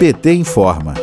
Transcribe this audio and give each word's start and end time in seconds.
PT 0.00 0.32
informa. 0.32 0.94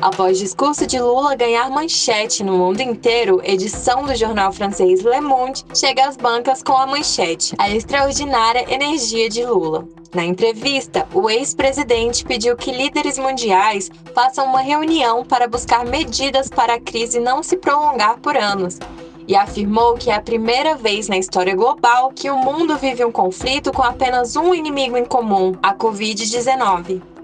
Após 0.00 0.38
discurso 0.38 0.86
de 0.86 1.00
Lula 1.00 1.34
ganhar 1.34 1.68
manchete 1.70 2.44
no 2.44 2.56
mundo 2.56 2.80
inteiro, 2.80 3.40
edição 3.42 4.04
do 4.04 4.14
jornal 4.14 4.52
francês 4.52 5.02
Le 5.02 5.20
Monde 5.20 5.64
chega 5.74 6.06
às 6.06 6.16
bancas 6.16 6.62
com 6.62 6.74
a 6.74 6.86
manchete: 6.86 7.56
A 7.58 7.68
extraordinária 7.68 8.64
energia 8.72 9.28
de 9.28 9.44
Lula. 9.44 9.88
Na 10.14 10.24
entrevista, 10.24 11.04
o 11.12 11.28
ex-presidente 11.28 12.24
pediu 12.24 12.56
que 12.56 12.70
líderes 12.70 13.18
mundiais 13.18 13.90
façam 14.14 14.46
uma 14.46 14.60
reunião 14.60 15.24
para 15.24 15.48
buscar 15.48 15.84
medidas 15.84 16.48
para 16.48 16.74
a 16.74 16.80
crise 16.80 17.18
não 17.18 17.42
se 17.42 17.56
prolongar 17.56 18.20
por 18.20 18.36
anos 18.36 18.78
e 19.26 19.34
afirmou 19.34 19.94
que 19.94 20.12
é 20.12 20.14
a 20.14 20.22
primeira 20.22 20.76
vez 20.76 21.08
na 21.08 21.18
história 21.18 21.56
global 21.56 22.12
que 22.14 22.30
o 22.30 22.38
mundo 22.38 22.78
vive 22.78 23.04
um 23.04 23.10
conflito 23.10 23.72
com 23.72 23.82
apenas 23.82 24.36
um 24.36 24.54
inimigo 24.54 24.96
em 24.96 25.04
comum, 25.04 25.56
a 25.60 25.74
Covid-19. 25.74 27.17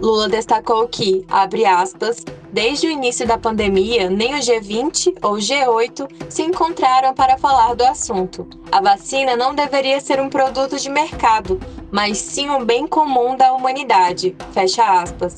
Lula 0.00 0.28
destacou 0.28 0.86
que, 0.86 1.24
abre 1.28 1.64
aspas, 1.64 2.22
desde 2.52 2.86
o 2.86 2.90
início 2.90 3.26
da 3.26 3.38
pandemia, 3.38 4.10
nem 4.10 4.34
o 4.34 4.38
G20 4.38 5.14
ou 5.22 5.34
G8 5.36 6.08
se 6.28 6.42
encontraram 6.42 7.14
para 7.14 7.38
falar 7.38 7.74
do 7.74 7.84
assunto. 7.84 8.46
A 8.70 8.80
vacina 8.80 9.36
não 9.36 9.54
deveria 9.54 9.98
ser 10.00 10.20
um 10.20 10.28
produto 10.28 10.78
de 10.78 10.90
mercado, 10.90 11.58
mas 11.90 12.18
sim 12.18 12.50
um 12.50 12.62
bem 12.62 12.86
comum 12.86 13.36
da 13.36 13.54
humanidade. 13.54 14.36
Fecha 14.52 14.84
aspas. 15.00 15.36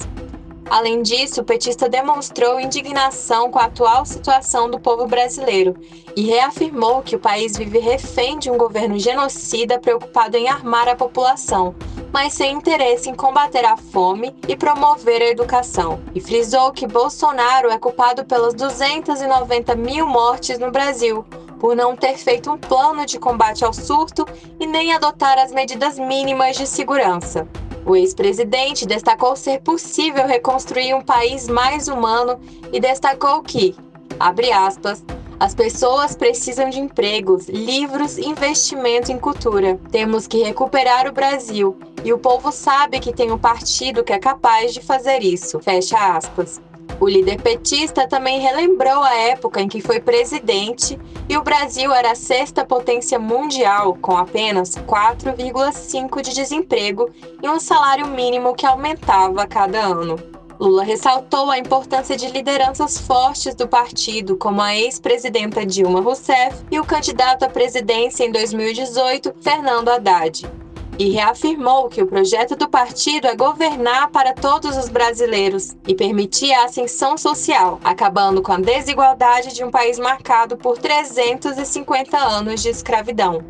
Além 0.70 1.02
disso, 1.02 1.40
o 1.40 1.44
petista 1.44 1.88
demonstrou 1.88 2.60
indignação 2.60 3.50
com 3.50 3.58
a 3.58 3.64
atual 3.64 4.04
situação 4.04 4.68
do 4.68 4.78
povo 4.78 5.06
brasileiro 5.06 5.74
e 6.14 6.22
reafirmou 6.22 7.00
que 7.00 7.16
o 7.16 7.18
país 7.18 7.56
vive 7.56 7.78
refém 7.78 8.38
de 8.38 8.50
um 8.50 8.58
governo 8.58 8.98
genocida 8.98 9.78
preocupado 9.78 10.36
em 10.36 10.46
armar 10.46 10.86
a 10.86 10.94
população, 10.94 11.74
mas 12.12 12.34
sem 12.34 12.54
interesse 12.54 13.08
em 13.08 13.14
combater 13.14 13.64
a 13.64 13.76
fome 13.76 14.34
e 14.46 14.56
promover 14.56 15.22
a 15.22 15.28
educação. 15.28 16.00
E 16.14 16.20
frisou 16.20 16.72
que 16.72 16.86
Bolsonaro 16.86 17.70
é 17.70 17.78
culpado 17.78 18.24
pelas 18.24 18.54
290 18.54 19.74
mil 19.74 20.06
mortes 20.06 20.58
no 20.58 20.70
Brasil, 20.70 21.24
por 21.58 21.74
não 21.74 21.96
ter 21.96 22.16
feito 22.16 22.50
um 22.50 22.58
plano 22.58 23.04
de 23.04 23.18
combate 23.18 23.64
ao 23.64 23.72
surto 23.72 24.24
e 24.58 24.66
nem 24.66 24.92
adotar 24.92 25.38
as 25.38 25.52
medidas 25.52 25.98
mínimas 25.98 26.56
de 26.56 26.66
segurança. 26.66 27.46
O 27.84 27.96
ex-presidente 27.96 28.86
destacou 28.86 29.34
ser 29.34 29.60
possível 29.60 30.26
reconstruir 30.26 30.94
um 30.94 31.02
país 31.02 31.48
mais 31.48 31.88
humano 31.88 32.38
e 32.72 32.78
destacou 32.78 33.42
que, 33.42 33.74
abre 34.20 34.52
aspas, 34.52 35.02
as 35.40 35.54
pessoas 35.54 36.16
precisam 36.16 36.68
de 36.68 36.80
empregos, 36.80 37.48
livros 37.48 38.18
e 38.18 38.26
investimento 38.26 39.12
em 39.12 39.18
cultura. 39.18 39.78
Temos 39.90 40.26
que 40.26 40.42
recuperar 40.42 41.06
o 41.06 41.12
Brasil 41.12 41.78
e 42.04 42.12
o 42.12 42.18
povo 42.18 42.52
sabe 42.52 43.00
que 43.00 43.12
tem 43.12 43.30
um 43.30 43.38
partido 43.38 44.04
que 44.04 44.12
é 44.12 44.18
capaz 44.18 44.72
de 44.72 44.80
fazer 44.80 45.22
isso. 45.22 45.60
Fecha 45.60 46.16
aspas. 46.16 46.60
O 47.00 47.06
líder 47.06 47.40
petista 47.40 48.08
também 48.08 48.40
relembrou 48.40 49.02
a 49.04 49.14
época 49.14 49.60
em 49.60 49.68
que 49.68 49.80
foi 49.80 50.00
presidente 50.00 50.98
e 51.28 51.36
o 51.36 51.42
Brasil 51.42 51.92
era 51.92 52.10
a 52.10 52.16
sexta 52.16 52.64
potência 52.64 53.20
mundial, 53.20 53.96
com 54.00 54.16
apenas 54.16 54.74
4,5% 54.74 56.20
de 56.22 56.34
desemprego 56.34 57.08
e 57.40 57.48
um 57.48 57.60
salário 57.60 58.08
mínimo 58.08 58.54
que 58.54 58.66
aumentava 58.66 59.42
a 59.42 59.46
cada 59.46 59.78
ano. 59.78 60.16
Lula 60.58 60.82
ressaltou 60.82 61.52
a 61.52 61.58
importância 61.58 62.16
de 62.16 62.26
lideranças 62.26 62.98
fortes 62.98 63.54
do 63.54 63.68
partido, 63.68 64.36
como 64.36 64.60
a 64.60 64.74
ex-presidenta 64.74 65.64
Dilma 65.64 66.00
Rousseff 66.00 66.64
e 66.68 66.80
o 66.80 66.84
candidato 66.84 67.44
à 67.44 67.48
presidência 67.48 68.24
em 68.24 68.32
2018, 68.32 69.34
Fernando 69.40 69.88
Haddad 69.88 70.50
e 70.98 71.10
reafirmou 71.10 71.88
que 71.88 72.02
o 72.02 72.06
projeto 72.06 72.56
do 72.56 72.68
partido 72.68 73.28
é 73.28 73.36
governar 73.36 74.10
para 74.10 74.34
todos 74.34 74.76
os 74.76 74.88
brasileiros 74.88 75.76
e 75.86 75.94
permitir 75.94 76.52
a 76.52 76.64
ascensão 76.64 77.16
social, 77.16 77.78
acabando 77.84 78.42
com 78.42 78.52
a 78.52 78.58
desigualdade 78.58 79.54
de 79.54 79.62
um 79.62 79.70
país 79.70 79.98
marcado 79.98 80.56
por 80.56 80.76
350 80.76 82.18
anos 82.18 82.60
de 82.62 82.70
escravidão. 82.70 83.42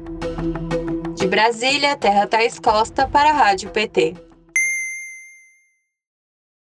De 1.14 1.26
Brasília, 1.26 1.96
Terra 1.96 2.26
Thaís 2.26 2.58
Costa 2.60 3.08
para 3.08 3.30
a 3.30 3.32
Rádio 3.32 3.70
PT. 3.70 4.27